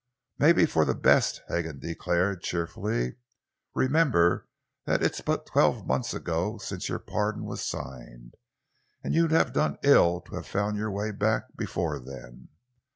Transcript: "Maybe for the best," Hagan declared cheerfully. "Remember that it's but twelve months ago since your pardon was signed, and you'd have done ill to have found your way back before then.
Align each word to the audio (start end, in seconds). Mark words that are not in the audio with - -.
"Maybe 0.39 0.65
for 0.65 0.83
the 0.83 0.95
best," 0.95 1.43
Hagan 1.47 1.77
declared 1.77 2.41
cheerfully. 2.41 3.17
"Remember 3.75 4.47
that 4.85 5.03
it's 5.03 5.21
but 5.21 5.45
twelve 5.45 5.85
months 5.85 6.11
ago 6.15 6.57
since 6.57 6.89
your 6.89 6.97
pardon 6.97 7.45
was 7.45 7.61
signed, 7.61 8.33
and 9.03 9.13
you'd 9.13 9.29
have 9.31 9.53
done 9.53 9.77
ill 9.83 10.19
to 10.21 10.33
have 10.37 10.47
found 10.47 10.75
your 10.75 10.89
way 10.89 11.11
back 11.11 11.55
before 11.55 11.99
then. 11.99 12.47